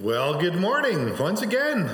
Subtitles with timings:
[0.00, 1.90] Well, good morning once again.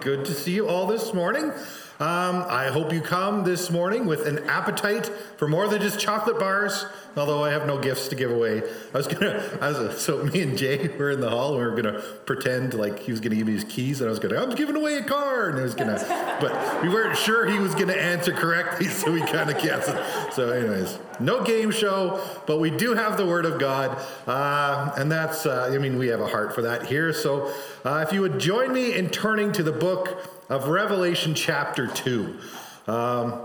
[0.00, 1.52] Good to see you all this morning.
[2.00, 5.06] Um, I hope you come this morning with an appetite
[5.36, 6.86] for more than just chocolate bars.
[7.16, 8.62] Although I have no gifts to give away,
[8.94, 9.58] I was gonna.
[9.60, 12.74] I was so me and Jay were in the hall and we were gonna pretend
[12.74, 14.40] like he was gonna give me his keys and I was gonna.
[14.40, 15.98] I'm giving away a car and I was gonna,
[16.40, 19.98] but we weren't sure he was gonna answer correctly, so we kind of canceled.
[20.34, 25.10] So, anyways, no game show, but we do have the Word of God, uh, and
[25.10, 25.46] that's.
[25.46, 27.12] Uh, I mean, we have a heart for that here.
[27.12, 27.52] So,
[27.84, 32.38] uh, if you would join me in turning to the book of Revelation, chapter two.
[32.86, 33.40] Um,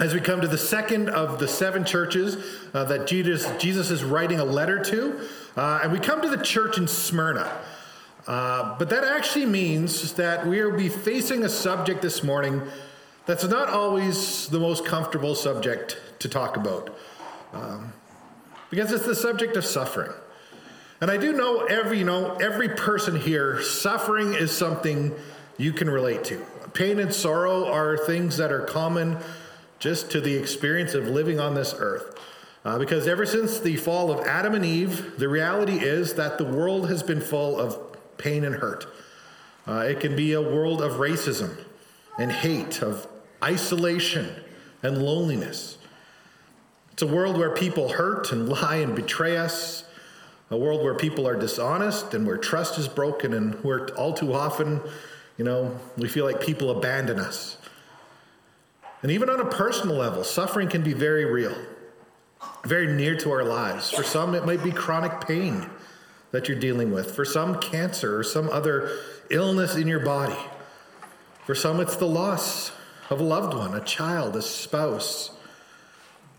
[0.00, 2.36] as we come to the second of the seven churches
[2.74, 6.42] uh, that Jesus, Jesus is writing a letter to, uh, and we come to the
[6.42, 7.50] church in Smyrna.
[8.26, 12.62] Uh, but that actually means that we will be facing a subject this morning
[13.26, 16.96] that's not always the most comfortable subject to talk about,
[17.52, 17.92] um,
[18.70, 20.12] because it's the subject of suffering.
[21.00, 25.12] And I do know every you know every person here, suffering is something
[25.58, 26.44] you can relate to.
[26.74, 29.18] Pain and sorrow are things that are common
[29.78, 32.18] just to the experience of living on this earth.
[32.64, 36.44] Uh, because ever since the fall of Adam and Eve, the reality is that the
[36.44, 37.78] world has been full of
[38.16, 38.86] pain and hurt.
[39.66, 41.56] Uh, it can be a world of racism
[42.18, 43.06] and hate, of
[43.42, 44.28] isolation
[44.82, 45.78] and loneliness.
[46.92, 49.84] It's a world where people hurt and lie and betray us,
[50.50, 54.32] a world where people are dishonest and where trust is broken, and where all too
[54.34, 54.80] often,
[55.36, 57.56] you know, we feel like people abandon us.
[59.02, 61.56] And even on a personal level, suffering can be very real,
[62.64, 63.90] very near to our lives.
[63.90, 65.68] For some, it might be chronic pain
[66.30, 68.96] that you're dealing with, for some, cancer or some other
[69.30, 70.38] illness in your body.
[71.46, 72.72] For some, it's the loss
[73.10, 75.32] of a loved one, a child, a spouse.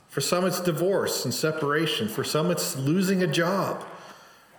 [0.10, 2.08] For some, it's divorce and separation.
[2.08, 3.84] For some, it's losing a job.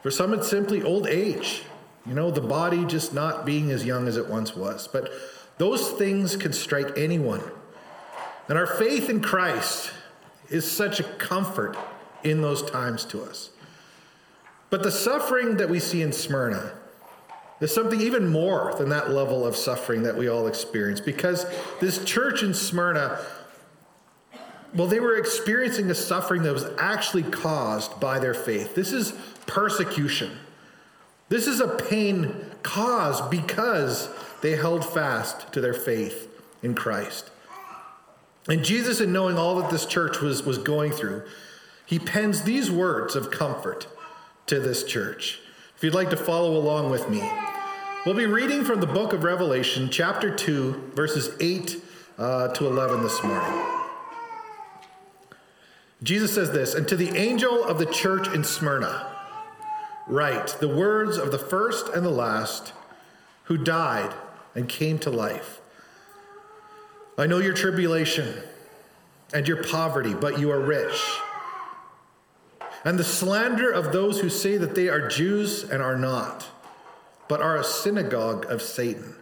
[0.03, 1.63] For some, it's simply old age.
[2.07, 4.89] You know, the body just not being as young as it once was.
[4.89, 5.11] But
[5.59, 7.43] those things can strike anyone
[8.49, 9.91] and our faith in Christ
[10.51, 11.77] is such a comfort
[12.23, 13.51] in those times to us.
[14.71, 16.73] But the suffering that we see in Smyrna
[17.61, 21.47] is something even more than that level of suffering that we all experience because
[21.81, 23.19] this church in Smyrna,
[24.75, 28.75] well, they were experiencing a suffering that was actually caused by their faith.
[28.75, 29.13] This is
[29.47, 30.33] persecution.
[31.29, 34.09] This is a pain caused because
[34.43, 36.29] they held fast to their faith
[36.63, 37.31] in Christ.
[38.49, 41.23] And Jesus, in knowing all that this church was, was going through,
[41.87, 43.87] he pens these words of comfort
[44.47, 45.41] to this church.
[45.77, 47.23] If you'd like to follow along with me,
[48.05, 51.83] we'll be reading from the book of Revelation, chapter 2, verses 8
[52.19, 53.67] uh, to 11 this morning.
[56.03, 59.14] Jesus says this, and to the angel of the church in Smyrna,
[60.09, 62.73] write the words of the first and the last
[63.45, 64.15] who died
[64.55, 65.61] and came to life.
[67.17, 68.43] I know your tribulation
[69.33, 71.01] and your poverty, but you are rich.
[72.85, 76.47] And the slander of those who say that they are Jews and are not,
[77.29, 79.17] but are a synagogue of Satan.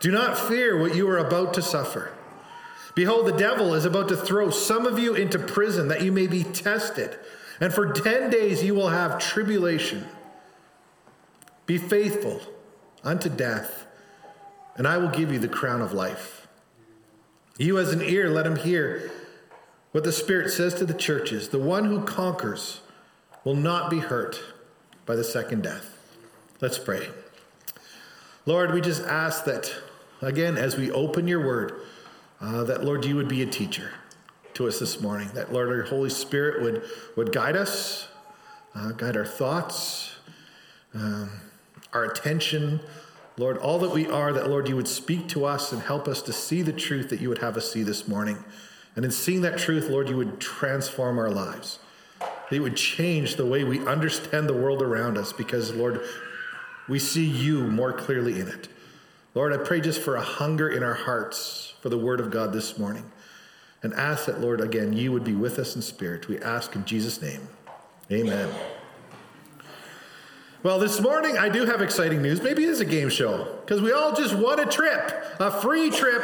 [0.00, 2.10] Do not fear what you are about to suffer.
[2.94, 6.26] Behold, the devil is about to throw some of you into prison that you may
[6.26, 7.18] be tested,
[7.60, 10.06] and for 10 days you will have tribulation.
[11.66, 12.40] Be faithful
[13.04, 13.86] unto death
[14.76, 16.48] and I will give you the crown of life.
[17.58, 19.10] You, as an ear, let him hear
[19.92, 21.50] what the Spirit says to the churches.
[21.50, 22.80] The one who conquers
[23.44, 24.40] will not be hurt
[25.04, 25.98] by the second death.
[26.62, 27.08] Let's pray.
[28.46, 29.74] Lord, we just ask that,
[30.22, 31.82] again, as we open your word,
[32.40, 33.92] uh, that, Lord, you would be a teacher
[34.60, 35.30] to us this morning.
[35.32, 36.82] That, Lord, our Holy Spirit would,
[37.16, 38.08] would guide us,
[38.74, 40.16] uh, guide our thoughts,
[40.94, 41.30] um,
[41.94, 42.80] our attention.
[43.38, 46.20] Lord, all that we are, that, Lord, you would speak to us and help us
[46.22, 48.36] to see the truth that you would have us see this morning.
[48.96, 51.78] And in seeing that truth, Lord, you would transform our lives.
[52.18, 56.02] That you would change the way we understand the world around us because, Lord,
[56.86, 58.68] we see you more clearly in it.
[59.34, 62.52] Lord, I pray just for a hunger in our hearts for the word of God
[62.52, 63.10] this morning.
[63.82, 66.28] And ask that, Lord, again, you would be with us in spirit.
[66.28, 67.48] We ask in Jesus' name.
[68.10, 68.50] Amen.
[70.62, 72.42] Well, this morning I do have exciting news.
[72.42, 75.90] Maybe it is a game show because we all just won a trip, a free
[75.90, 76.22] trip,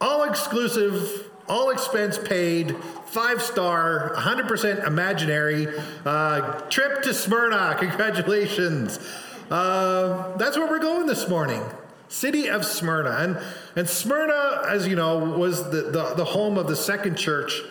[0.00, 2.76] all exclusive, all expense paid,
[3.06, 5.66] five star, 100% imaginary
[6.04, 7.74] uh, trip to Smyrna.
[7.80, 9.00] Congratulations.
[9.50, 11.62] Uh, that's where we're going this morning.
[12.08, 13.10] City of Smyrna.
[13.10, 13.38] And,
[13.74, 17.62] and Smyrna, as you know, was the, the, the home of the second church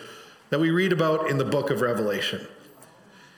[0.50, 2.46] that we read about in the book of Revelation.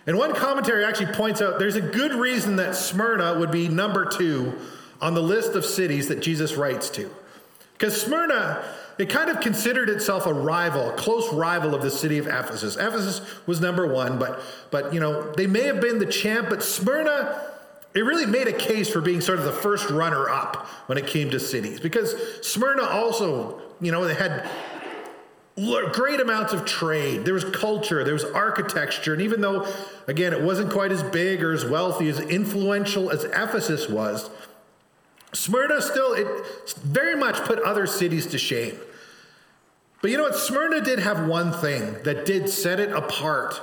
[0.06, 4.06] And one commentary actually points out there's a good reason that Smyrna would be number
[4.06, 4.58] two
[5.00, 7.10] on the list of cities that Jesus writes to.
[7.74, 8.64] Because Smyrna,
[8.98, 12.76] it kind of considered itself a rival, a close rival of the city of Ephesus.
[12.76, 14.40] Ephesus was number one, but
[14.70, 17.40] but you know, they may have been the champ, but Smyrna,
[17.94, 21.06] it really made a case for being sort of the first runner up when it
[21.06, 21.80] came to cities.
[21.80, 22.14] Because
[22.46, 24.48] Smyrna also, you know, they had
[25.92, 27.24] great amounts of trade.
[27.24, 29.66] There was culture, there was architecture, and even though,
[30.06, 34.30] again, it wasn't quite as big or as wealthy, as influential as Ephesus was,
[35.32, 36.26] Smyrna still, it
[36.82, 38.78] very much put other cities to shame.
[40.00, 40.36] But you know what?
[40.36, 43.60] Smyrna did have one thing that did set it apart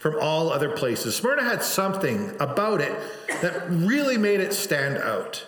[0.00, 1.14] from all other places.
[1.14, 2.98] Smyrna had something about it
[3.42, 5.46] that really made it stand out.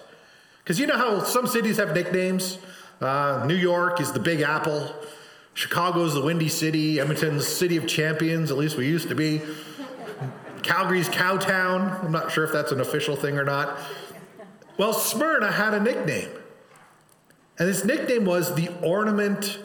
[0.63, 2.59] Because you know how some cities have nicknames?
[3.01, 4.95] Uh, New York is the Big Apple.
[5.55, 7.01] Chicago's the Windy City.
[7.01, 9.41] Edmonton's City of Champions, at least we used to be.
[10.63, 12.05] Calgary's Cowtown.
[12.05, 13.79] I'm not sure if that's an official thing or not.
[14.77, 16.29] Well, Smyrna had a nickname.
[17.59, 19.61] And this nickname was the Ornament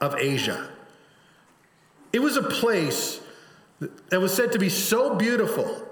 [0.00, 0.70] of Asia.
[2.12, 3.20] It was a place
[3.80, 5.86] that was said to be so beautiful,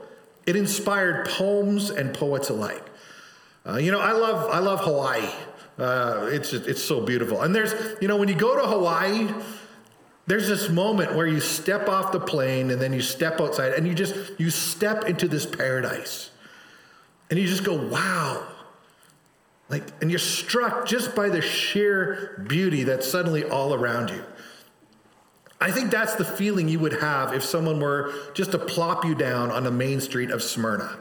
[0.47, 2.85] it inspired poems and poets alike.
[3.67, 5.29] Uh, you know, I love, I love Hawaii.
[5.79, 7.43] Uh, it's, it's so beautiful.
[7.43, 9.29] And there's, you know, when you go to Hawaii,
[10.27, 13.87] there's this moment where you step off the plane and then you step outside and
[13.87, 16.31] you just, you step into this paradise.
[17.31, 18.47] And you just go, wow.
[19.69, 24.25] Like, and you're struck just by the sheer beauty that's suddenly all around you.
[25.61, 29.14] I think that's the feeling you would have if someone were just to plop you
[29.14, 30.99] down on the main street of Smyrna.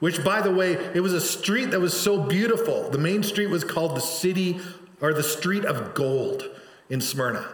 [0.00, 2.90] Which, by the way, it was a street that was so beautiful.
[2.90, 4.60] The main street was called the city
[5.00, 6.44] or the street of gold
[6.88, 7.46] in Smyrna.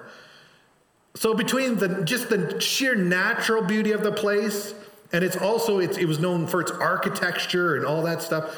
[1.15, 4.75] So between the just the sheer natural beauty of the place,
[5.13, 8.55] and it's also it's, it was known for its architecture and all that stuff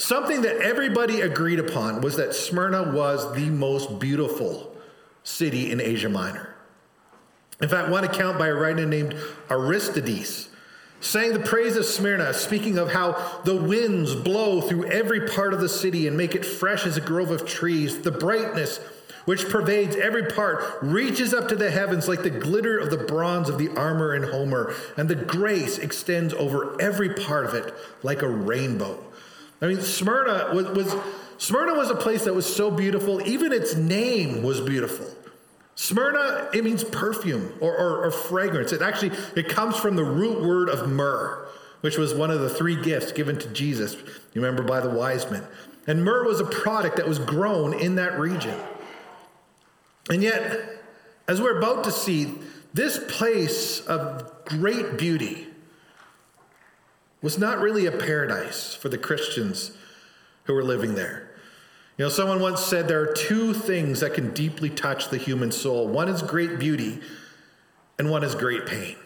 [0.00, 4.74] Something that everybody agreed upon was that Smyrna was the most beautiful
[5.24, 6.49] city in Asia Minor.
[7.60, 9.14] In fact, one account by a writer named
[9.50, 10.48] Aristides
[11.00, 15.60] sang the praise of Smyrna, speaking of how the winds blow through every part of
[15.60, 18.00] the city and make it fresh as a grove of trees.
[18.00, 18.80] The brightness
[19.24, 23.48] which pervades every part reaches up to the heavens like the glitter of the bronze
[23.48, 28.22] of the armor in Homer, and the grace extends over every part of it like
[28.22, 28.98] a rainbow.
[29.62, 30.94] I mean, Smyrna was, was
[31.38, 33.26] Smyrna was a place that was so beautiful.
[33.26, 35.06] Even its name was beautiful.
[35.80, 38.70] Smyrna, it means perfume or, or, or, fragrance.
[38.70, 41.48] It actually it comes from the root word of myrrh,
[41.80, 43.94] which was one of the three gifts given to Jesus.
[43.94, 45.42] You remember by the wise men.
[45.86, 48.60] And myrrh was a product that was grown in that region.
[50.10, 50.82] And yet,
[51.26, 52.34] as we're about to see,
[52.74, 55.46] this place of great beauty
[57.22, 59.70] was not really a paradise for the Christians
[60.44, 61.29] who were living there.
[62.00, 65.52] You know, someone once said there are two things that can deeply touch the human
[65.52, 66.98] soul one is great beauty,
[67.98, 68.96] and one is great pain.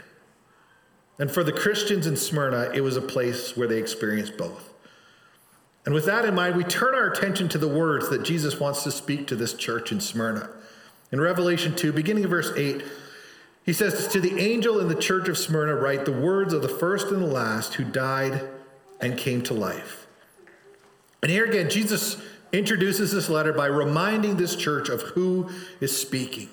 [1.19, 4.73] And for the Christians in Smyrna, it was a place where they experienced both.
[5.85, 8.85] And with that in mind, we turn our attention to the words that Jesus wants
[8.85, 10.49] to speak to this church in Smyrna.
[11.11, 12.81] In Revelation 2, beginning of verse 8,
[13.65, 16.69] he says, To the angel in the church of Smyrna, write the words of the
[16.69, 18.49] first and the last who died
[19.01, 20.07] and came to life.
[21.23, 22.19] And here again, Jesus
[22.55, 26.49] introduces this letter by reminding this church of who is speaking.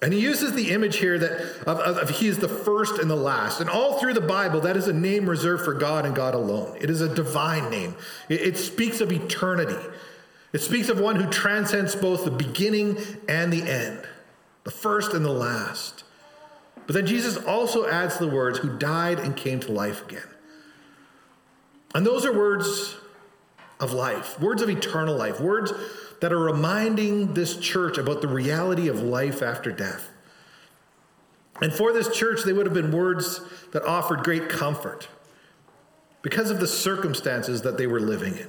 [0.00, 1.32] And he uses the image here that
[1.66, 3.60] of, of, of, he is the first and the last.
[3.60, 6.76] And all through the Bible, that is a name reserved for God and God alone.
[6.80, 7.94] It is a divine name.
[8.28, 9.78] It, it speaks of eternity.
[10.52, 14.06] It speaks of one who transcends both the beginning and the end
[14.64, 16.04] the first and the last.
[16.86, 20.28] But then Jesus also adds the words, who died and came to life again.
[21.94, 22.96] And those are words
[23.82, 25.72] of life, words of eternal life, words
[26.20, 30.08] that are reminding this church about the reality of life after death.
[31.60, 33.40] And for this church, they would have been words
[33.72, 35.08] that offered great comfort
[36.22, 38.48] because of the circumstances that they were living in.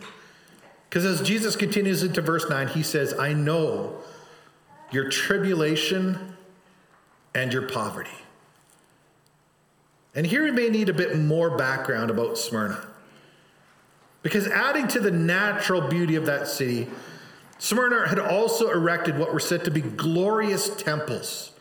[0.89, 4.01] Because as Jesus continues into verse 9, he says, I know
[4.93, 6.37] your tribulation,
[7.35, 8.11] and your poverty.
[10.15, 12.87] And here we may need a bit more background about Smyrna.
[14.23, 16.87] Because adding to the natural beauty of that city,
[17.59, 21.51] Smyrna had also erected what were said to be glorious temples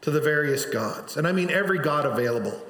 [0.00, 1.16] to the various gods.
[1.16, 2.60] And I mean every god available.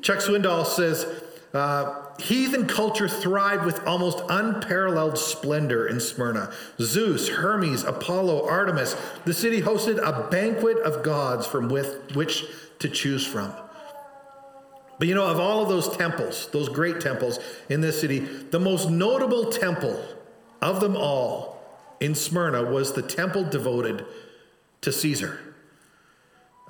[0.00, 1.06] Chuck Swindoll says,
[1.54, 6.52] uh, heathen culture thrived with almost unparalleled splendor in Smyrna.
[6.80, 8.96] Zeus, Hermes, Apollo, Artemis.
[9.24, 12.44] The city hosted a banquet of gods from with which
[12.80, 13.52] to choose from.
[14.98, 17.38] But you know, of all of those temples, those great temples
[17.68, 20.02] in this city, the most notable temple
[20.60, 21.58] of them all
[22.00, 24.04] in Smyrna was the temple devoted
[24.80, 25.40] to Caesar.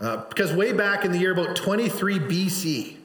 [0.00, 2.96] Uh, because way back in the year about 23 BC,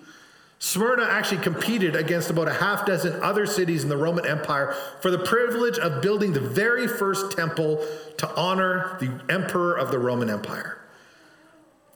[0.59, 5.11] Smyrna actually competed against about a half dozen other cities in the Roman Empire for
[5.11, 7.85] the privilege of building the very first temple
[8.17, 10.82] to honor the emperor of the Roman Empire.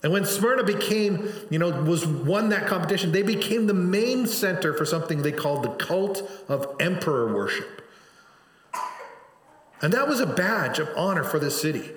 [0.03, 4.73] And when Smyrna became, you know, was won that competition, they became the main center
[4.73, 7.81] for something they called the cult of emperor worship.
[9.81, 11.91] And that was a badge of honor for the city.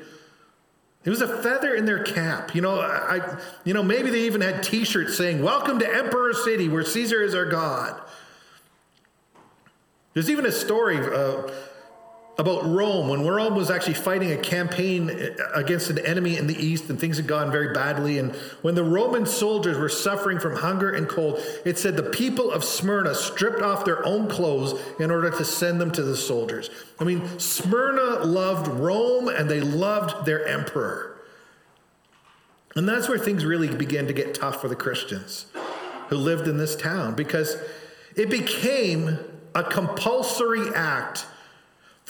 [1.05, 2.55] It was a feather in their cap.
[2.55, 6.69] You know, I, you know, maybe they even had T-shirts saying "Welcome to Emperor City,
[6.69, 7.99] where Caesar is our god."
[10.13, 11.51] There's even a story uh,
[12.41, 16.57] about Rome when Rome was actually fighting a campaign uh, against an enemy in the
[16.57, 18.19] east and things had gone very badly.
[18.19, 22.51] And when the Roman soldiers were suffering from hunger and cold, it said the people
[22.51, 26.71] of Smyrna stripped off their own clothes in order to send them to the soldiers.
[26.99, 31.21] I mean, Smyrna loved Rome and they loved their emperor.
[32.75, 35.45] And that's where things really began to get tough for the Christians
[36.09, 37.59] who lived in this town because
[38.17, 39.19] it became
[39.55, 41.27] a compulsory act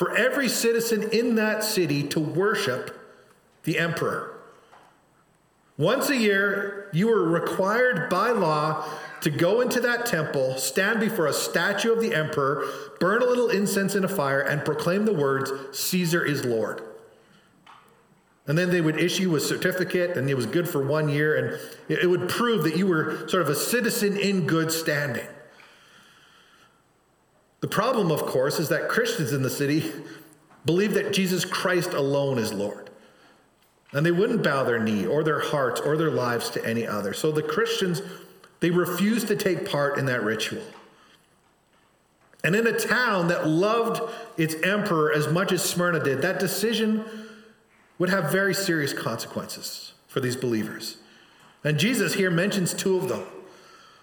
[0.00, 2.98] for every citizen in that city to worship
[3.64, 4.34] the emperor.
[5.76, 8.82] Once a year, you were required by law
[9.20, 12.64] to go into that temple, stand before a statue of the emperor,
[12.98, 16.82] burn a little incense in a fire, and proclaim the words, Caesar is Lord.
[18.46, 21.60] And then they would issue a certificate, and it was good for one year, and
[21.90, 25.26] it would prove that you were sort of a citizen in good standing.
[27.60, 29.92] The problem, of course, is that Christians in the city
[30.64, 32.90] believe that Jesus Christ alone is Lord.
[33.92, 37.12] And they wouldn't bow their knee or their hearts or their lives to any other.
[37.12, 38.02] So the Christians,
[38.60, 40.62] they refused to take part in that ritual.
[42.42, 44.00] And in a town that loved
[44.38, 47.04] its emperor as much as Smyrna did, that decision
[47.98, 50.96] would have very serious consequences for these believers.
[51.62, 53.20] And Jesus here mentions two of them.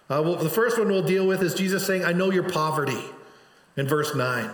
[0.09, 3.01] Uh, well, the first one we'll deal with is Jesus saying, I know your poverty
[3.77, 4.49] in verse 9.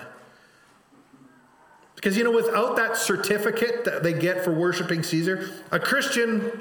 [1.95, 6.51] Because, you know, without that certificate that they get for worshiping Caesar, a Christian,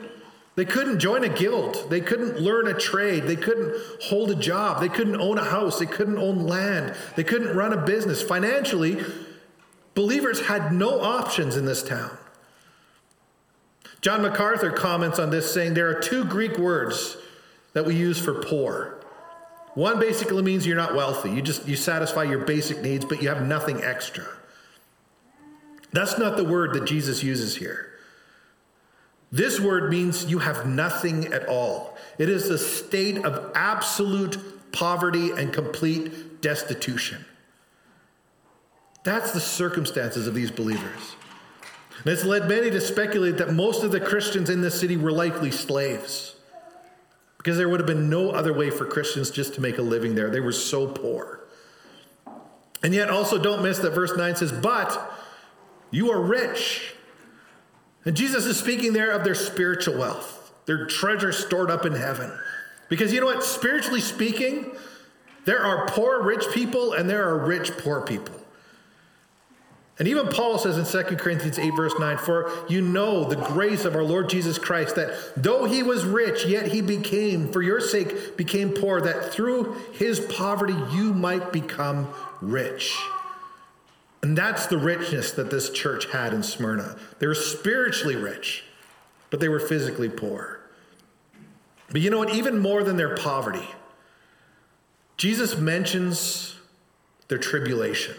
[0.55, 1.91] they couldn't join a guild.
[1.91, 3.25] They couldn't learn a trade.
[3.25, 4.81] They couldn't hold a job.
[4.81, 5.81] They couldn't own a house.
[5.81, 6.95] They couldn't own land.
[7.17, 8.23] They couldn't run a business.
[8.23, 9.03] Financially,
[9.95, 12.17] believers had no options in this town.
[14.01, 17.17] John MacArthur comments on this saying there are two Greek words
[17.73, 19.02] that we use for poor.
[19.75, 21.31] One basically means you're not wealthy.
[21.31, 24.27] You just you satisfy your basic needs, but you have nothing extra.
[25.93, 27.91] That's not the word that Jesus uses here.
[29.31, 31.97] This word means you have nothing at all.
[32.19, 37.25] It is a state of absolute poverty and complete destitution.
[39.05, 41.17] That's the circumstances of these believers.
[42.05, 45.13] And it's led many to speculate that most of the Christians in this city were
[45.13, 46.32] likely slaves
[47.43, 50.15] because there would have been no other way for Christians just to make a living
[50.15, 50.31] there.
[50.31, 51.41] They were so poor.
[52.85, 55.13] And yet, also don't miss that verse 9 says, But
[55.91, 56.95] you are rich.
[58.05, 62.33] And Jesus is speaking there of their spiritual wealth, their treasure stored up in heaven.
[62.89, 63.43] Because you know what?
[63.43, 64.77] Spiritually speaking,
[65.45, 68.41] there are poor rich people and there are rich poor people.
[69.99, 73.85] And even Paul says in 2 Corinthians 8, verse 9, For you know the grace
[73.85, 77.81] of our Lord Jesus Christ, that though he was rich, yet he became, for your
[77.81, 82.09] sake, became poor, that through his poverty you might become
[82.41, 82.97] rich.
[84.23, 86.97] And that's the richness that this church had in Smyrna.
[87.19, 88.65] They were spiritually rich,
[89.31, 90.61] but they were physically poor.
[91.91, 92.35] But you know what?
[92.35, 93.69] Even more than their poverty,
[95.19, 96.57] Jesus mentions
[97.29, 98.15] their tribulation.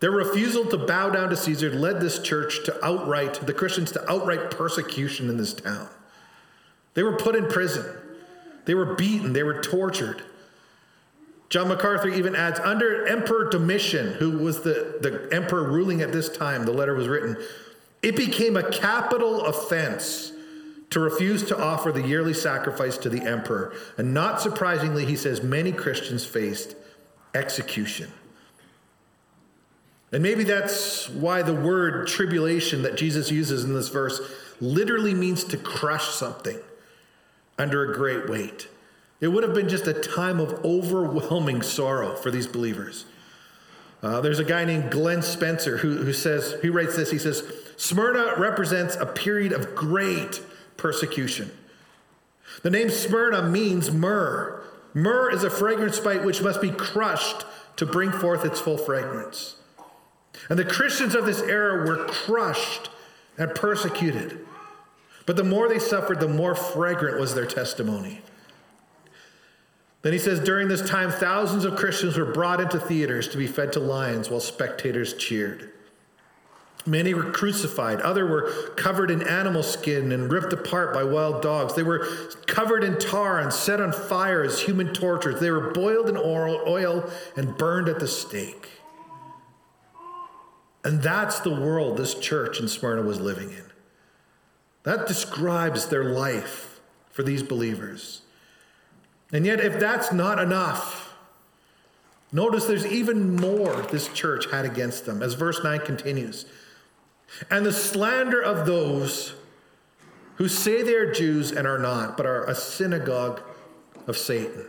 [0.00, 4.10] Their refusal to bow down to Caesar led this church to outright, the Christians to
[4.10, 5.88] outright persecution in this town.
[6.94, 7.84] They were put in prison,
[8.64, 10.22] they were beaten, they were tortured.
[11.48, 16.28] John MacArthur even adds under Emperor Domitian, who was the, the emperor ruling at this
[16.28, 17.38] time, the letter was written,
[18.02, 20.32] it became a capital offense
[20.90, 23.74] to refuse to offer the yearly sacrifice to the emperor.
[23.96, 26.76] And not surprisingly, he says many Christians faced
[27.34, 28.12] execution.
[30.12, 34.20] And maybe that's why the word tribulation that Jesus uses in this verse
[34.60, 36.58] literally means to crush something
[37.58, 38.68] under a great weight.
[39.20, 43.04] It would have been just a time of overwhelming sorrow for these believers.
[44.02, 47.42] Uh, there's a guy named Glenn Spencer who, who says, he writes this, he says,
[47.76, 50.40] Smyrna represents a period of great
[50.76, 51.50] persecution.
[52.62, 54.62] The name Smyrna means myrrh.
[54.94, 57.44] Myrrh is a fragrance spice which must be crushed
[57.76, 59.56] to bring forth its full fragrance.
[60.48, 62.90] And the Christians of this era were crushed
[63.36, 64.46] and persecuted.
[65.26, 68.22] But the more they suffered, the more fragrant was their testimony.
[70.02, 73.46] Then he says, during this time, thousands of Christians were brought into theaters to be
[73.46, 75.72] fed to lions while spectators cheered.
[76.86, 78.00] Many were crucified.
[78.00, 81.74] Others were covered in animal skin and ripped apart by wild dogs.
[81.74, 82.06] They were
[82.46, 85.40] covered in tar and set on fire as human tortures.
[85.40, 88.77] They were boiled in oil and burned at the stake.
[90.88, 93.64] And that's the world this church in Smyrna was living in.
[94.84, 96.80] That describes their life
[97.10, 98.22] for these believers.
[99.30, 101.14] And yet, if that's not enough,
[102.32, 106.46] notice there's even more this church had against them, as verse 9 continues.
[107.50, 109.34] And the slander of those
[110.36, 113.42] who say they are Jews and are not, but are a synagogue
[114.06, 114.64] of Satan.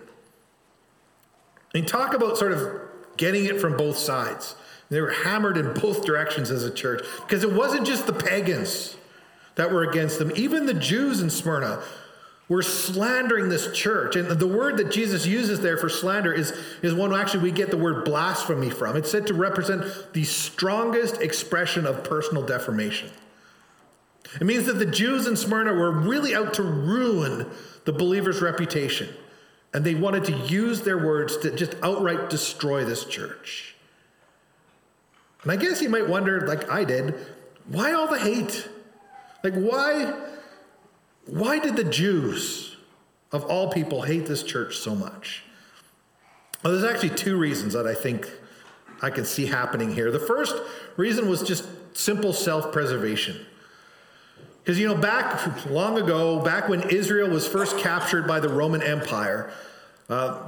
[1.74, 2.82] And talk about sort of
[3.16, 4.56] getting it from both sides.
[4.90, 8.98] They were hammered in both directions as a church because it wasn't just the pagans
[9.56, 11.82] that were against them, even the Jews in Smyrna
[12.48, 14.16] were slandering this church.
[14.16, 17.70] And the word that Jesus uses there for slander is, is one actually we get
[17.70, 18.96] the word blasphemy from.
[18.96, 23.12] It's said to represent the strongest expression of personal defamation.
[24.42, 27.46] It means that the Jews in Smyrna were really out to ruin
[27.86, 29.10] the believer's reputation.
[29.74, 33.76] And they wanted to use their words to just outright destroy this church.
[35.44, 37.16] And I guess you might wonder, like I did,
[37.68, 38.68] why all the hate?
[39.44, 40.14] Like, why,
[41.26, 42.76] why did the Jews,
[43.32, 45.44] of all people, hate this church so much?
[46.64, 48.30] Well, there's actually two reasons that I think
[49.02, 50.12] I can see happening here.
[50.12, 50.56] The first
[50.98, 51.66] reason was just
[51.96, 53.46] simple self preservation.
[54.62, 58.84] Because, you know, back long ago, back when Israel was first captured by the Roman
[58.84, 59.52] Empire,
[60.10, 60.42] uh,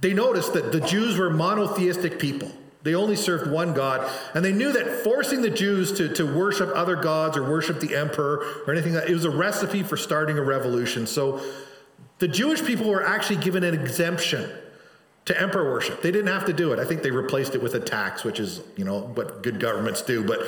[0.00, 2.50] they noticed that the Jews were monotheistic people.
[2.84, 4.08] They only served one God.
[4.34, 7.96] And they knew that forcing the Jews to, to worship other gods or worship the
[7.96, 11.06] emperor or anything that it was a recipe for starting a revolution.
[11.06, 11.40] So
[12.18, 14.50] the Jewish people were actually given an exemption
[15.24, 16.02] to emperor worship.
[16.02, 16.78] They didn't have to do it.
[16.78, 20.02] I think they replaced it with a tax, which is, you know, what good governments
[20.02, 20.22] do.
[20.22, 20.40] But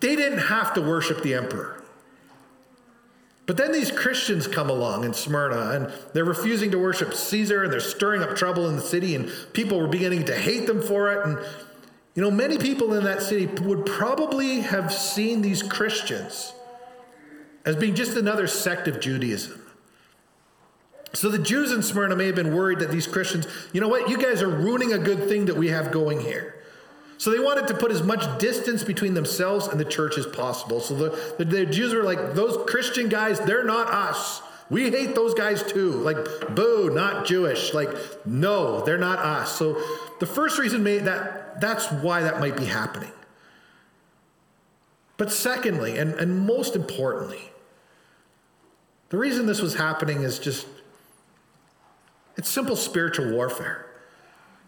[0.00, 1.79] they didn't have to worship the emperor.
[3.46, 7.72] But then these Christians come along in Smyrna and they're refusing to worship Caesar and
[7.72, 11.12] they're stirring up trouble in the city and people were beginning to hate them for
[11.12, 11.26] it.
[11.26, 11.38] And,
[12.14, 16.52] you know, many people in that city would probably have seen these Christians
[17.64, 19.60] as being just another sect of Judaism.
[21.12, 24.08] So the Jews in Smyrna may have been worried that these Christians, you know what,
[24.08, 26.59] you guys are ruining a good thing that we have going here.
[27.20, 30.80] So they wanted to put as much distance between themselves and the church as possible.
[30.80, 34.40] So the, the, the Jews were like, those Christian guys, they're not us.
[34.70, 35.90] We hate those guys too.
[35.90, 36.16] Like,
[36.54, 37.74] boo, not Jewish.
[37.74, 37.90] Like,
[38.24, 39.54] no, they're not us.
[39.54, 39.78] So
[40.18, 43.12] the first reason may, that that's why that might be happening.
[45.18, 47.52] But secondly, and, and most importantly,
[49.10, 50.66] the reason this was happening is just
[52.38, 53.89] it's simple spiritual warfare.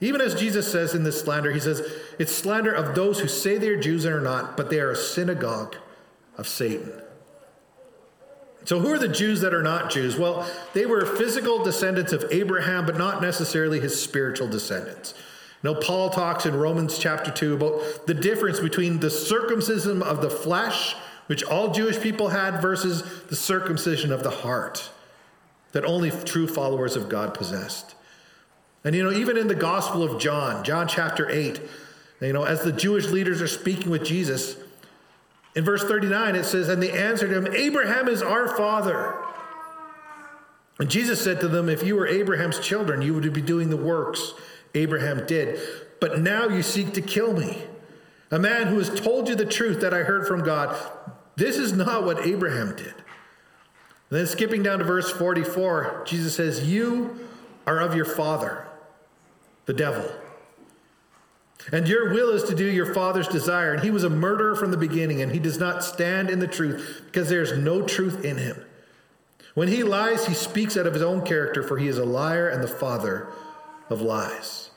[0.02, 1.80] Even as Jesus says in this slander, he says,
[2.18, 4.90] it's slander of those who say they are Jews and are not, but they are
[4.90, 5.76] a synagogue
[6.36, 6.92] of Satan.
[8.64, 10.18] So, who are the Jews that are not Jews?
[10.18, 15.14] Well, they were physical descendants of Abraham, but not necessarily his spiritual descendants.
[15.62, 20.20] You know, Paul talks in Romans chapter 2 about the difference between the circumcision of
[20.20, 24.90] the flesh, which all Jewish people had, versus the circumcision of the heart
[25.72, 27.94] that only true followers of God possessed.
[28.85, 31.61] And you know, even in the Gospel of John, John chapter 8,
[32.21, 34.57] you know, as the Jewish leaders are speaking with Jesus,
[35.55, 39.16] in verse 39 it says, And they answered him, Abraham is our father.
[40.79, 43.77] And Jesus said to them, If you were Abraham's children, you would be doing the
[43.77, 44.35] works
[44.75, 45.61] Abraham did.
[46.01, 47.62] But now you seek to kill me,
[48.31, 50.75] a man who has told you the truth that I heard from God.
[51.37, 52.95] This is not what Abraham did.
[54.11, 57.29] And then skipping down to verse 44, Jesus says, You
[57.66, 58.66] are of your father
[59.66, 60.11] the devil.
[61.70, 63.72] And your will is to do your father's desire.
[63.72, 66.48] And he was a murderer from the beginning, and he does not stand in the
[66.48, 68.64] truth because there is no truth in him.
[69.55, 72.48] When he lies, he speaks out of his own character, for he is a liar
[72.48, 73.29] and the father
[73.90, 74.70] of lies.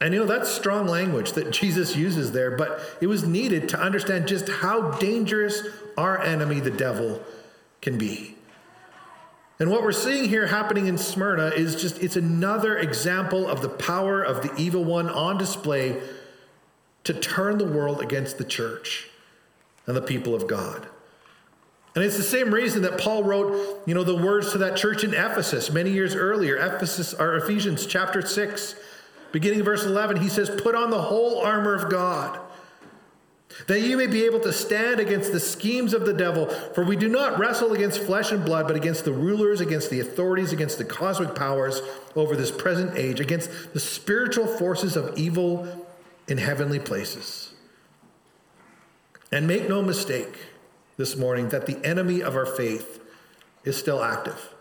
[0.00, 3.80] And you know, that's strong language that Jesus uses there, but it was needed to
[3.80, 5.62] understand just how dangerous
[5.96, 7.22] our enemy, the devil,
[7.82, 8.36] can be.
[9.60, 13.68] And what we're seeing here happening in Smyrna is just, it's another example of the
[13.68, 16.00] power of the evil one on display
[17.04, 19.10] to turn the world against the church
[19.86, 20.88] and the people of God.
[21.94, 25.04] And it's the same reason that Paul wrote, you know, the words to that church
[25.04, 28.76] in Ephesus many years earlier, Ephesus or Ephesians chapter 6,
[29.32, 32.38] beginning verse 11, he says, "Put on the whole armor of God,
[33.66, 36.96] that you may be able to stand against the schemes of the devil, for we
[36.96, 40.78] do not wrestle against flesh and blood, but against the rulers, against the authorities, against
[40.78, 41.82] the cosmic powers
[42.16, 45.86] over this present age, against the spiritual forces of evil
[46.28, 47.50] in heavenly places."
[49.32, 50.34] And make no mistake,
[50.96, 53.00] this morning that the enemy of our faith
[53.64, 54.54] is still active.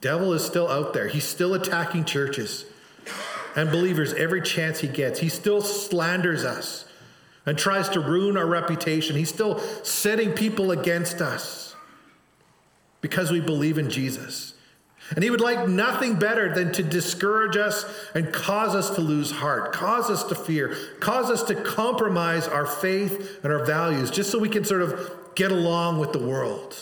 [0.00, 1.08] Devil is still out there.
[1.08, 2.66] He's still attacking churches
[3.56, 5.20] and believers every chance he gets.
[5.20, 6.84] He still slanders us
[7.48, 9.16] and tries to ruin our reputation.
[9.16, 11.74] He's still setting people against us
[13.00, 14.52] because we believe in Jesus.
[15.14, 19.30] And he would like nothing better than to discourage us and cause us to lose
[19.30, 24.30] heart, cause us to fear, cause us to compromise our faith and our values, just
[24.30, 26.76] so we can sort of get along with the world.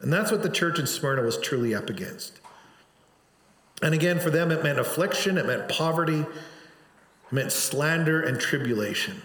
[0.00, 2.40] And that's what the church in Smyrna was truly up against.
[3.80, 6.26] And again, for them, it meant affliction, it meant poverty,
[7.30, 9.22] meant slander and tribulation.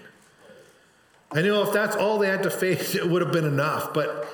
[1.32, 3.94] I know if that's all they had to face, it would have been enough.
[3.94, 4.28] But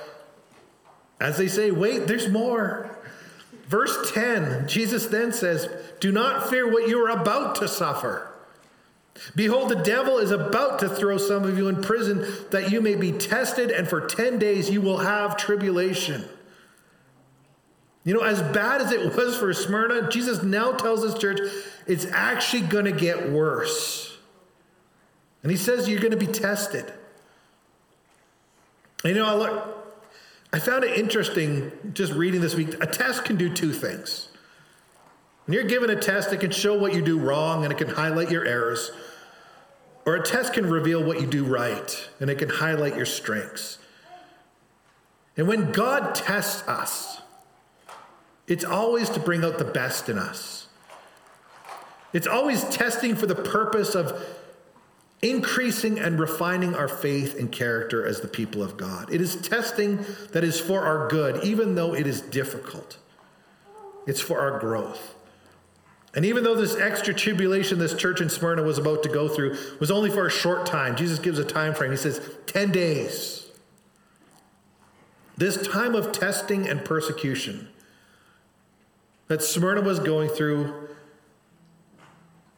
[1.20, 2.98] as they say, wait, there's more.
[3.66, 5.68] Verse 10, Jesus then says,
[6.00, 8.28] Do not fear what you are about to suffer.
[9.34, 12.94] Behold, the devil is about to throw some of you in prison that you may
[12.94, 16.24] be tested, and for 10 days you will have tribulation.
[18.04, 21.40] You know, as bad as it was for Smyrna, Jesus now tells this church
[21.86, 24.16] it's actually going to get worse.
[25.42, 26.92] And he says you're going to be tested.
[29.04, 29.94] And you know, I look,
[30.52, 32.74] I found it interesting just reading this week.
[32.82, 34.28] A test can do two things.
[35.46, 37.88] When you're given a test, it can show what you do wrong and it can
[37.88, 38.90] highlight your errors.
[40.04, 43.78] Or a test can reveal what you do right and it can highlight your strengths.
[45.36, 47.21] And when God tests us,
[48.46, 50.66] it's always to bring out the best in us.
[52.12, 54.22] It's always testing for the purpose of
[55.22, 59.12] increasing and refining our faith and character as the people of God.
[59.12, 62.98] It is testing that is for our good, even though it is difficult.
[64.06, 65.14] It's for our growth.
[66.14, 69.56] And even though this extra tribulation this church in Smyrna was about to go through
[69.80, 71.92] was only for a short time, Jesus gives a time frame.
[71.92, 73.46] He says 10 days.
[75.38, 77.68] This time of testing and persecution
[79.32, 80.90] that Smyrna was going through,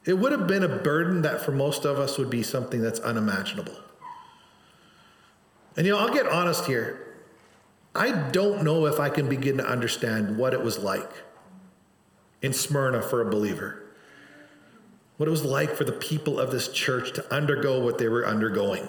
[0.04, 2.98] it would have been a burden that for most of us would be something that's
[2.98, 3.76] unimaginable.
[5.76, 7.14] And you know, I'll get honest here.
[7.94, 11.12] I don't know if I can begin to understand what it was like
[12.42, 13.80] in Smyrna for a believer.
[15.16, 18.26] What it was like for the people of this church to undergo what they were
[18.26, 18.88] undergoing.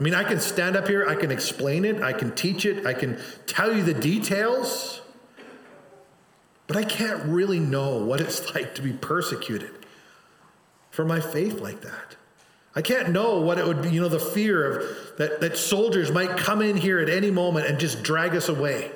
[0.00, 2.86] I mean, I can stand up here, I can explain it, I can teach it,
[2.86, 5.02] I can tell you the details,
[6.66, 9.72] but I can't really know what it's like to be persecuted
[10.90, 12.16] for my faith like that.
[12.74, 16.10] I can't know what it would be, you know, the fear of that, that soldiers
[16.10, 18.90] might come in here at any moment and just drag us away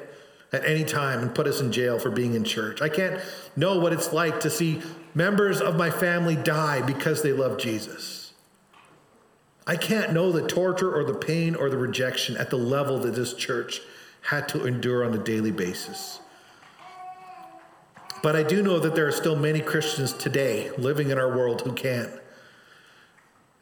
[0.53, 2.83] at any time and put us in jail for being in church.
[2.83, 3.23] I can't
[3.57, 4.83] know what it's like to see
[5.15, 8.33] members of my family die because they love Jesus.
[9.67, 13.15] I can't know the torture or the pain or the rejection at the level that
[13.15, 13.81] this church
[14.23, 16.21] had to endure on a daily basis.
[18.23, 21.63] But I do know that there are still many Christians today living in our world
[21.63, 22.11] who can.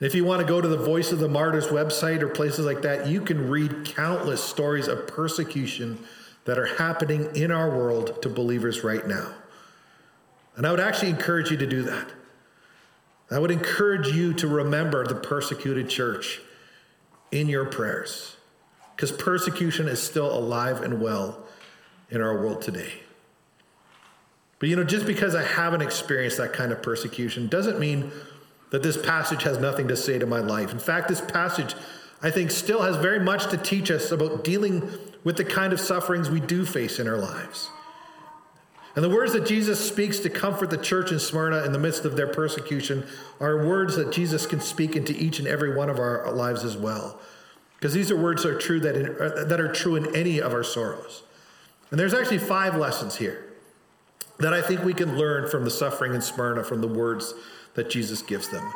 [0.01, 2.83] If you want to go to the Voice of the Martyrs website or places like
[2.83, 5.99] that, you can read countless stories of persecution
[6.44, 9.33] that are happening in our world to believers right now.
[10.57, 12.12] And I would actually encourage you to do that.
[13.31, 16.40] I would encourage you to remember the persecuted church
[17.31, 18.37] in your prayers
[18.97, 21.44] because persecution is still alive and well
[22.11, 22.92] in our world today.
[24.59, 28.11] But you know, just because I haven't experienced that kind of persecution doesn't mean
[28.71, 30.73] that this passage has nothing to say to my life.
[30.73, 31.75] In fact, this passage,
[32.23, 34.90] I think, still has very much to teach us about dealing
[35.25, 37.71] with the kind of sufferings we do face in our lives.
[38.97, 42.05] And the words that Jesus speaks to comfort the church in Smyrna in the midst
[42.05, 43.07] of their persecution
[43.38, 46.77] are words that Jesus can speak into each and every one of our lives as
[46.77, 47.21] well.
[47.77, 50.40] Because these are words that are true that, in, uh, that are true in any
[50.40, 51.23] of our sorrows.
[51.92, 53.47] And there's actually five lessons here
[54.38, 57.35] that I think we can learn from the suffering in Smyrna from the words
[57.74, 58.72] that Jesus gives them.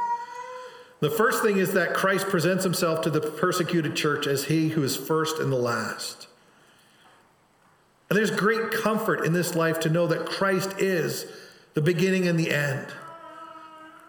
[1.01, 4.83] The first thing is that Christ presents himself to the persecuted church as he who
[4.83, 6.29] is first and the last.
[8.09, 11.27] And there's great comfort in this life to know that Christ is
[11.75, 12.87] the beginning and the end.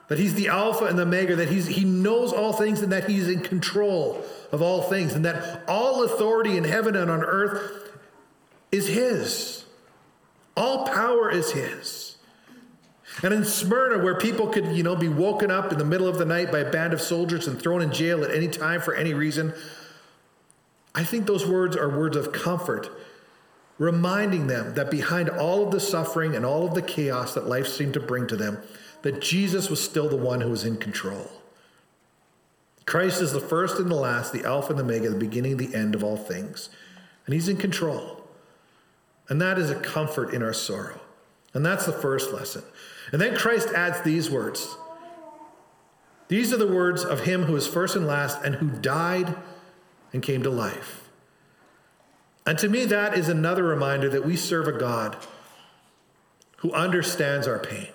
[0.10, 3.10] That he's the Alpha and the Omega, that he's, he knows all things and that
[3.10, 7.84] he's in control of all things, and that all authority in heaven and on earth
[8.72, 9.63] is His.
[10.56, 12.18] All power is His.
[13.22, 16.18] And in Smyrna, where people could, you know, be woken up in the middle of
[16.18, 18.96] the night by a band of soldiers and thrown in jail at any time for
[18.96, 19.54] any reason,
[20.96, 22.90] I think those words are words of comfort,
[23.78, 27.68] reminding them that behind all of the suffering and all of the chaos that life
[27.68, 28.60] seemed to bring to them,
[29.04, 31.30] that Jesus was still the one who was in control.
[32.86, 35.62] Christ is the first and the last, the Alpha and the Omega, the beginning and
[35.62, 36.70] the end of all things.
[37.26, 38.23] And He's in control.
[39.34, 41.02] And that is a comfort in our sorrow.
[41.56, 42.62] And that's the first lesson.
[43.12, 44.76] And then Christ adds these words
[46.28, 49.36] These are the words of Him who is first and last and who died
[50.14, 51.10] and came to life.
[52.46, 55.18] And to me, that is another reminder that we serve a God
[56.58, 57.90] who understands our pain.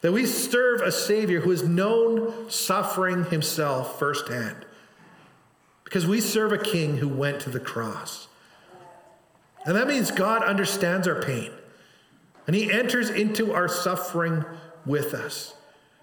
[0.00, 4.64] That we serve a Savior who has known suffering himself firsthand.
[5.84, 8.28] Because we serve a King who went to the cross.
[9.66, 11.50] And that means God understands our pain.
[12.46, 14.44] And he enters into our suffering
[14.86, 15.54] with us.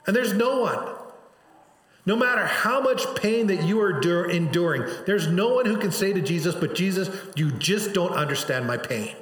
[0.05, 0.95] And there's no one,
[2.05, 6.11] no matter how much pain that you are enduring, there's no one who can say
[6.11, 9.15] to Jesus, But Jesus, you just don't understand my pain.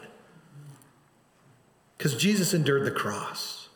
[1.97, 3.69] Because Jesus endured the cross.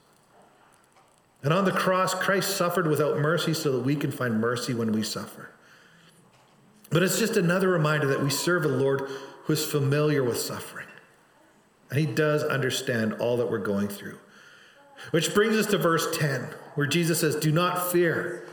[1.43, 4.91] And on the cross, Christ suffered without mercy so that we can find mercy when
[4.91, 5.51] we suffer.
[6.89, 9.08] But it's just another reminder that we serve a Lord
[9.45, 10.88] who is familiar with suffering.
[11.89, 14.19] And he does understand all that we're going through.
[15.12, 18.47] Which brings us to verse 10, where Jesus says, Do not fear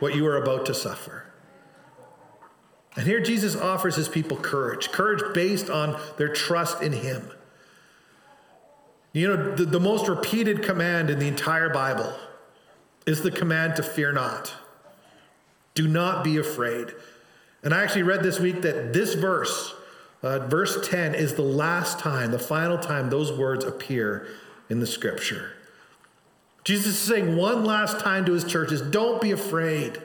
[0.00, 1.24] what you are about to suffer.
[2.96, 7.30] And here Jesus offers his people courage, courage based on their trust in him.
[9.12, 12.12] You know, the, the most repeated command in the entire Bible
[13.06, 14.52] is the command to fear not.
[15.74, 16.92] Do not be afraid.
[17.62, 19.74] And I actually read this week that this verse,
[20.22, 24.26] uh, verse 10, is the last time, the final time those words appear
[24.68, 25.52] in the scripture.
[26.64, 30.02] Jesus is saying one last time to his churches don't be afraid.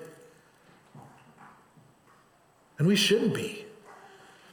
[2.78, 3.66] And we shouldn't be.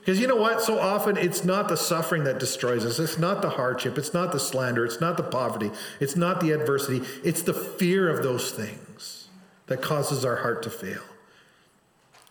[0.01, 0.62] Because you know what?
[0.62, 2.99] So often it's not the suffering that destroys us.
[2.99, 3.99] It's not the hardship.
[3.99, 4.85] It's not the slander.
[4.85, 5.70] It's not the poverty.
[6.01, 7.07] It's not the adversity.
[7.23, 9.29] It's the fear of those things
[9.66, 11.03] that causes our heart to fail.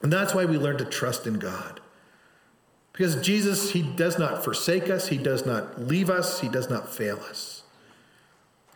[0.01, 1.79] And that's why we learn to trust in God.
[2.99, 6.93] Because Jesus, He does not forsake us, He does not leave us, He does not
[6.93, 7.63] fail us.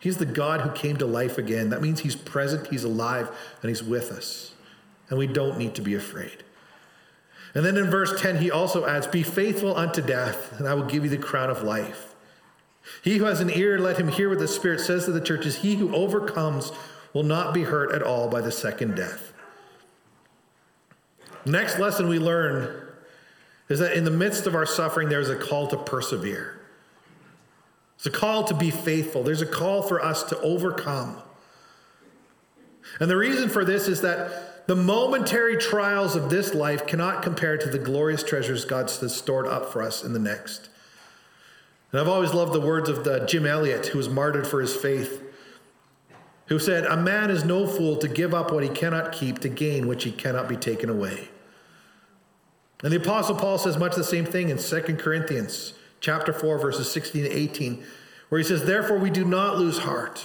[0.00, 1.68] He's the God who came to life again.
[1.68, 4.54] That means He's present, He's alive, and He's with us.
[5.10, 6.42] And we don't need to be afraid.
[7.54, 10.86] And then in verse 10, he also adds, Be faithful unto death, and I will
[10.86, 12.14] give you the crown of life.
[13.02, 15.56] He who has an ear, let him hear what the Spirit says to the churches.
[15.56, 16.72] He who overcomes
[17.12, 19.34] will not be hurt at all by the second death.
[21.44, 22.83] Next lesson we learn
[23.68, 26.60] is that in the midst of our suffering, there's a call to persevere.
[27.96, 29.22] It's a call to be faithful.
[29.22, 31.16] There's a call for us to overcome.
[33.00, 37.56] And the reason for this is that the momentary trials of this life cannot compare
[37.56, 40.68] to the glorious treasures God has stored up for us in the next.
[41.92, 44.74] And I've always loved the words of the Jim Elliot, who was martyred for his
[44.74, 45.22] faith,
[46.46, 49.48] who said, A man is no fool to give up what he cannot keep to
[49.48, 51.28] gain which he cannot be taken away.
[52.84, 56.92] And the Apostle Paul says much the same thing in 2 Corinthians chapter 4, verses
[56.92, 57.82] 16 to 18,
[58.28, 60.22] where he says, Therefore we do not lose heart.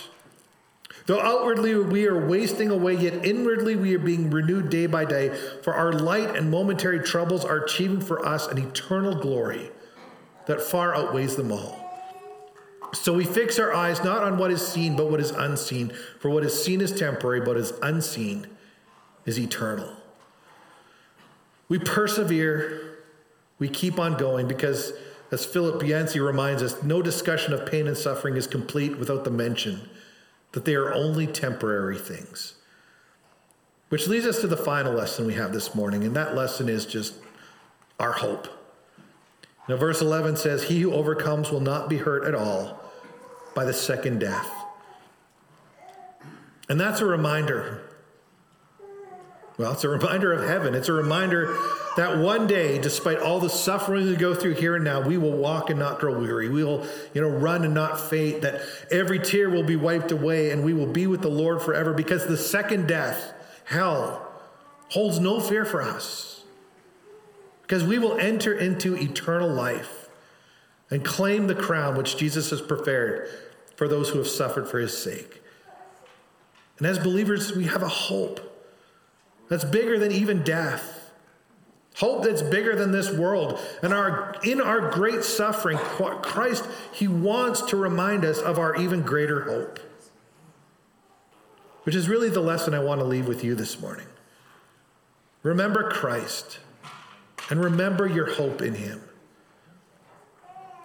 [1.05, 5.29] Though outwardly we are wasting away, yet inwardly we are being renewed day by day,
[5.63, 9.71] for our light and momentary troubles are achieving for us an eternal glory
[10.47, 11.79] that far outweighs them all.
[12.91, 15.93] So we fix our eyes not on what is seen, but what is unseen.
[16.19, 18.47] For what is seen is temporary, but what is unseen
[19.25, 19.95] is eternal.
[21.69, 22.97] We persevere,
[23.59, 24.91] we keep on going because,
[25.31, 29.31] as Philip Yancey reminds us, no discussion of pain and suffering is complete without the
[29.31, 29.87] mention
[30.51, 32.55] that they are only temporary things.
[33.89, 36.85] Which leads us to the final lesson we have this morning, and that lesson is
[36.85, 37.13] just
[37.99, 38.47] our hope.
[39.67, 42.81] Now, verse 11 says, He who overcomes will not be hurt at all
[43.53, 44.49] by the second death.
[46.67, 47.81] And that's a reminder.
[49.59, 50.73] Well, it's a reminder of heaven.
[50.73, 51.53] It's a reminder
[51.97, 55.33] that one day, despite all the suffering we go through here and now, we will
[55.33, 56.47] walk and not grow weary.
[56.47, 60.51] We will, you know, run and not faint, that every tear will be wiped away
[60.51, 63.33] and we will be with the Lord forever because the second death,
[63.65, 64.31] hell,
[64.91, 66.45] holds no fear for us.
[67.63, 70.07] Because we will enter into eternal life
[70.89, 73.29] and claim the crown which Jesus has prepared
[73.75, 75.43] for those who have suffered for his sake.
[76.77, 78.48] And as believers, we have a hope
[79.49, 81.11] that's bigger than even death.
[81.95, 83.59] Hope that's bigger than this world.
[83.81, 89.01] And our, in our great suffering, Christ, He wants to remind us of our even
[89.01, 89.79] greater hope.
[91.83, 94.05] Which is really the lesson I want to leave with you this morning.
[95.43, 96.59] Remember Christ
[97.49, 99.01] and remember your hope in Him.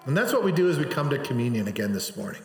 [0.06, 2.42] And that's what we do as we come to communion again this morning.